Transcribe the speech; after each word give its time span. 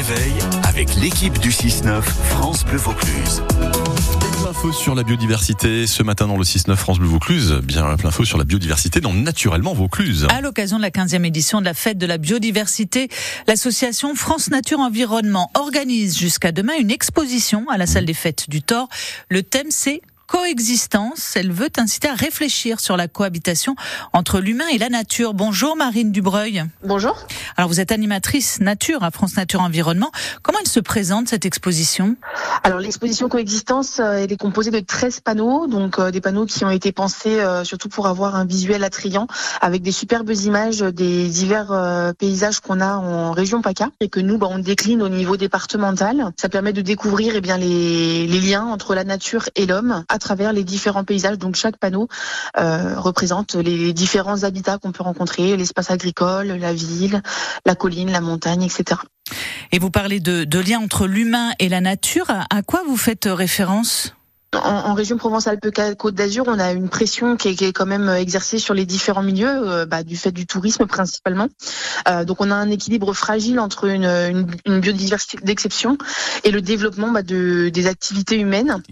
réveil 0.00 0.32
avec 0.62 0.94
l'équipe 0.96 1.38
du 1.38 1.50
6-9 1.50 2.00
France 2.00 2.64
Bleu 2.64 2.78
Vaucluse. 2.78 3.42
Plein 4.42 4.72
sur 4.72 4.94
la 4.94 5.02
biodiversité 5.02 5.86
ce 5.86 6.02
matin 6.02 6.26
dans 6.26 6.38
le 6.38 6.44
6-9 6.44 6.74
France 6.76 6.98
Bleu 6.98 7.08
Vaucluse. 7.08 7.60
Bien 7.62 7.96
plein 7.96 8.10
feu 8.10 8.24
sur 8.24 8.38
la 8.38 8.44
biodiversité 8.44 9.00
dans 9.00 9.12
Naturellement 9.12 9.74
Vaucluse. 9.74 10.26
À 10.30 10.40
l'occasion 10.40 10.78
de 10.78 10.82
la 10.82 10.90
15e 10.90 11.24
édition 11.26 11.60
de 11.60 11.66
la 11.66 11.74
fête 11.74 11.98
de 11.98 12.06
la 12.06 12.16
biodiversité, 12.16 13.08
l'association 13.46 14.14
France 14.14 14.50
Nature 14.50 14.80
Environnement 14.80 15.50
organise 15.52 16.18
jusqu'à 16.18 16.50
demain 16.50 16.74
une 16.80 16.90
exposition 16.90 17.68
à 17.68 17.76
la 17.76 17.86
salle 17.86 18.06
des 18.06 18.14
fêtes 18.14 18.48
du 18.48 18.62
Thor. 18.62 18.88
Le 19.28 19.42
thème 19.42 19.68
c'est 19.68 20.00
coexistence. 20.30 21.34
Elle 21.34 21.50
veut 21.50 21.70
inciter 21.76 22.08
à 22.08 22.14
réfléchir 22.14 22.78
sur 22.78 22.96
la 22.96 23.08
cohabitation 23.08 23.74
entre 24.12 24.38
l'humain 24.38 24.68
et 24.72 24.78
la 24.78 24.88
nature. 24.88 25.34
Bonjour 25.34 25.74
Marine 25.74 26.12
Dubreuil. 26.12 26.64
Bonjour. 26.84 27.18
Alors 27.56 27.68
vous 27.68 27.80
êtes 27.80 27.90
animatrice 27.90 28.60
nature 28.60 29.02
à 29.02 29.10
France 29.10 29.36
Nature 29.36 29.60
Environnement. 29.60 30.12
Comment 30.42 30.58
elle 30.60 30.68
se 30.68 30.78
présente 30.78 31.28
cette 31.28 31.46
exposition? 31.46 32.16
Alors 32.62 32.78
l'exposition 32.78 33.28
coexistence, 33.28 33.98
euh, 33.98 34.18
elle 34.18 34.32
est 34.32 34.36
composée 34.36 34.70
de 34.70 34.78
13 34.78 35.20
panneaux, 35.20 35.66
donc 35.66 35.98
euh, 35.98 36.12
des 36.12 36.20
panneaux 36.20 36.46
qui 36.46 36.64
ont 36.64 36.70
été 36.70 36.92
pensés 36.92 37.40
euh, 37.40 37.64
surtout 37.64 37.88
pour 37.88 38.06
avoir 38.06 38.36
un 38.36 38.44
visuel 38.44 38.84
attrayant 38.84 39.26
avec 39.60 39.82
des 39.82 39.92
superbes 39.92 40.30
images 40.30 40.78
des 40.80 41.28
divers 41.28 42.12
paysages 42.18 42.60
qu'on 42.60 42.80
a 42.80 42.94
en 42.94 43.32
région 43.32 43.62
PACA 43.62 43.88
et 44.00 44.08
que 44.08 44.20
nous 44.20 44.38
bah, 44.38 44.46
on 44.48 44.58
décline 44.58 45.02
au 45.02 45.08
niveau 45.08 45.36
départemental. 45.36 46.32
Ça 46.36 46.48
permet 46.48 46.72
de 46.72 46.82
découvrir 46.82 47.34
eh 47.34 47.40
bien 47.40 47.58
les, 47.58 48.28
les 48.28 48.40
liens 48.40 48.64
entre 48.64 48.94
la 48.94 49.02
nature 49.02 49.48
et 49.56 49.66
l'homme 49.66 50.04
travers 50.20 50.52
les 50.52 50.62
différents 50.62 51.04
paysages. 51.04 51.38
Donc 51.38 51.56
chaque 51.56 51.76
panneau 51.76 52.06
euh, 52.58 52.98
représente 52.98 53.56
les 53.56 53.92
différents 53.92 54.44
habitats 54.44 54.78
qu'on 54.78 54.92
peut 54.92 55.02
rencontrer, 55.02 55.56
l'espace 55.56 55.90
agricole, 55.90 56.46
la 56.46 56.72
ville, 56.72 57.22
la 57.66 57.74
colline, 57.74 58.12
la 58.12 58.20
montagne, 58.20 58.62
etc. 58.62 59.00
Et 59.72 59.78
vous 59.78 59.90
parlez 59.90 60.20
de, 60.20 60.44
de 60.44 60.58
lien 60.58 60.78
entre 60.80 61.06
l'humain 61.06 61.50
et 61.58 61.68
la 61.68 61.80
nature. 61.80 62.30
À 62.50 62.62
quoi 62.62 62.82
vous 62.86 62.96
faites 62.96 63.28
référence? 63.30 64.14
En, 64.52 64.94
région 64.94 65.16
Provence-Alpes-Côte 65.16 66.16
d'Azur, 66.16 66.44
on 66.48 66.58
a 66.58 66.72
une 66.72 66.88
pression 66.88 67.36
qui 67.36 67.50
est, 67.50 67.72
quand 67.72 67.86
même 67.86 68.08
exercée 68.08 68.58
sur 68.58 68.74
les 68.74 68.84
différents 68.84 69.22
milieux, 69.22 69.48
euh, 69.48 69.86
bah, 69.86 70.02
du 70.02 70.16
fait 70.16 70.32
du 70.32 70.44
tourisme 70.44 70.86
principalement. 70.86 71.46
Euh, 72.08 72.24
donc 72.24 72.40
on 72.40 72.50
a 72.50 72.54
un 72.56 72.68
équilibre 72.68 73.12
fragile 73.12 73.60
entre 73.60 73.84
une, 73.84 74.48
une, 74.66 74.80
biodiversité 74.80 75.38
d'exception 75.44 75.98
et 76.42 76.50
le 76.50 76.60
développement 76.62 77.12
bah, 77.12 77.22
de, 77.22 77.68
des 77.68 77.86
activités 77.86 78.40
humaines. 78.40 78.82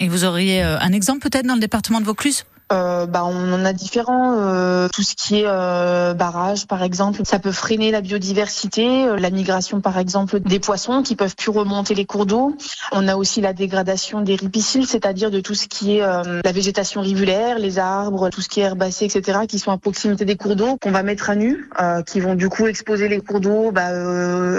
Et 0.00 0.08
vous 0.08 0.24
auriez 0.24 0.62
euh, 0.62 0.78
un 0.80 0.92
exemple 0.92 1.20
peut-être 1.20 1.46
dans 1.46 1.54
le 1.54 1.60
département 1.60 2.00
de 2.00 2.06
Vaucluse? 2.06 2.44
Euh, 2.72 3.06
bah, 3.06 3.24
on 3.24 3.52
en 3.52 3.64
a 3.64 3.72
différents. 3.72 4.34
Euh, 4.38 4.88
tout 4.88 5.02
ce 5.02 5.14
qui 5.14 5.40
est 5.40 5.46
euh, 5.46 6.14
barrage, 6.14 6.66
par 6.66 6.82
exemple, 6.82 7.20
ça 7.24 7.38
peut 7.38 7.52
freiner 7.52 7.90
la 7.90 8.00
biodiversité, 8.00 9.06
euh, 9.06 9.16
la 9.16 9.30
migration, 9.30 9.80
par 9.80 9.98
exemple, 9.98 10.40
des 10.40 10.58
poissons 10.60 11.02
qui 11.02 11.14
peuvent 11.14 11.36
plus 11.36 11.50
remonter 11.50 11.94
les 11.94 12.06
cours 12.06 12.26
d'eau. 12.26 12.56
On 12.92 13.06
a 13.06 13.16
aussi 13.16 13.40
la 13.40 13.52
dégradation 13.52 14.22
des 14.22 14.36
ripisciles, 14.36 14.86
c'est-à-dire 14.86 15.30
de 15.30 15.40
tout 15.40 15.54
ce 15.54 15.68
qui 15.68 15.96
est 15.96 16.00
la 16.00 16.52
végétation 16.52 17.00
rivulaire, 17.00 17.58
les 17.58 17.78
arbres, 17.78 18.30
tout 18.30 18.40
ce 18.40 18.48
qui 18.48 18.60
est 18.60 18.64
herbacé, 18.64 19.04
etc., 19.04 19.40
qui 19.48 19.58
sont 19.58 19.70
à 19.70 19.78
proximité 19.78 20.24
des 20.24 20.36
cours 20.36 20.56
d'eau, 20.56 20.76
qu'on 20.80 20.90
va 20.90 21.02
mettre 21.02 21.30
à 21.30 21.34
nu, 21.34 21.68
qui 22.06 22.20
vont 22.20 22.34
du 22.34 22.48
coup 22.48 22.66
exposer 22.66 23.08
les 23.08 23.20
cours 23.20 23.40
d'eau 23.40 23.72
bah, 23.72 23.88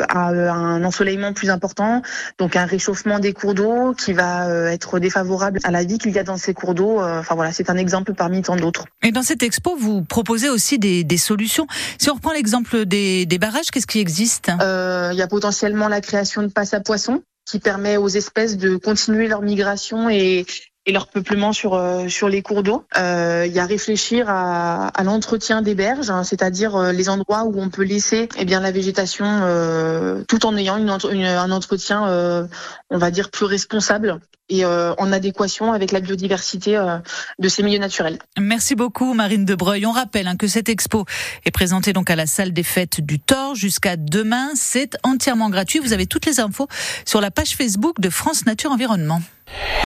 à 0.09 0.29
un 0.29 0.83
ensoleillement 0.83 1.33
plus 1.33 1.49
important, 1.49 2.01
donc 2.37 2.55
un 2.55 2.65
réchauffement 2.65 3.19
des 3.19 3.33
cours 3.33 3.53
d'eau 3.53 3.93
qui 3.93 4.13
va 4.13 4.49
être 4.71 4.99
défavorable 4.99 5.59
à 5.63 5.71
la 5.71 5.83
vie 5.83 5.97
qu'il 5.97 6.11
y 6.11 6.19
a 6.19 6.23
dans 6.23 6.37
ces 6.37 6.53
cours 6.53 6.73
d'eau. 6.73 7.01
Enfin 7.01 7.35
voilà, 7.35 7.51
c'est 7.51 7.69
un 7.69 7.77
exemple 7.77 7.94
parmi 8.03 8.41
tant 8.41 8.55
d'autres. 8.55 8.85
Et 9.03 9.11
dans 9.11 9.23
cette 9.23 9.43
expo, 9.43 9.75
vous 9.75 10.03
proposez 10.03 10.49
aussi 10.49 10.79
des, 10.79 11.17
solutions. 11.17 11.67
Si 11.97 12.09
on 12.09 12.15
reprend 12.15 12.33
l'exemple 12.33 12.85
des, 12.85 13.25
barrages, 13.39 13.71
qu'est-ce 13.71 13.87
qui 13.87 13.99
existe? 13.99 14.49
Euh, 14.61 15.09
Il 15.13 15.17
y 15.17 15.21
a 15.21 15.27
potentiellement 15.27 15.87
la 15.87 16.01
création 16.01 16.41
de 16.43 16.47
passes 16.47 16.73
à 16.73 16.81
poissons 16.81 17.21
qui 17.45 17.59
permet 17.59 17.97
aux 17.97 18.07
espèces 18.07 18.57
de 18.57 18.75
continuer 18.75 19.27
leur 19.27 19.41
migration 19.41 20.09
et, 20.09 20.45
et 20.85 20.91
leur 20.91 21.07
peuplement 21.07 21.53
sur 21.53 21.73
euh, 21.73 22.07
sur 22.07 22.29
les 22.29 22.41
cours 22.41 22.63
d'eau. 22.63 22.85
Euh, 22.97 23.45
il 23.47 23.53
y 23.53 23.59
a 23.59 23.65
réfléchir 23.65 24.29
à, 24.29 24.87
à 24.87 25.03
l'entretien 25.03 25.61
des 25.61 25.75
berges, 25.75 26.09
hein, 26.09 26.23
c'est-à-dire 26.23 26.75
euh, 26.75 26.91
les 26.91 27.09
endroits 27.09 27.43
où 27.43 27.59
on 27.59 27.69
peut 27.69 27.83
laisser 27.83 28.29
eh 28.37 28.45
bien 28.45 28.59
la 28.59 28.71
végétation 28.71 29.25
tout 30.27 30.45
en 30.45 30.55
ayant 30.57 30.77
une, 30.77 30.89
un 30.89 31.51
entretien, 31.51 32.03
on 32.89 32.97
va 32.97 33.11
dire 33.11 33.29
plus 33.29 33.45
responsable 33.45 34.19
et 34.49 34.65
en 34.65 35.11
adéquation 35.11 35.73
avec 35.73 35.91
la 35.91 35.99
biodiversité 35.99 36.79
de 37.39 37.49
ces 37.49 37.63
milieux 37.63 37.79
naturels. 37.79 38.19
Merci 38.39 38.75
beaucoup 38.75 39.13
Marine 39.13 39.45
Debreuil. 39.45 39.85
On 39.85 39.91
rappelle 39.91 40.27
hein, 40.27 40.37
que 40.37 40.47
cette 40.47 40.69
expo 40.69 41.05
est 41.45 41.51
présentée 41.51 41.93
donc 41.93 42.09
à 42.09 42.15
la 42.15 42.25
salle 42.25 42.53
des 42.53 42.63
fêtes 42.63 43.01
du 43.01 43.19
Thor 43.19 43.55
jusqu'à 43.55 43.95
demain. 43.97 44.49
C'est 44.55 44.97
entièrement 45.03 45.49
gratuit. 45.49 45.79
Vous 45.79 45.93
avez 45.93 46.05
toutes 46.05 46.25
les 46.25 46.39
infos 46.39 46.67
sur 47.05 47.21
la 47.21 47.31
page 47.31 47.55
Facebook 47.55 47.99
de 47.99 48.09
France 48.09 48.45
Nature 48.45 48.71
Environnement. 48.71 49.21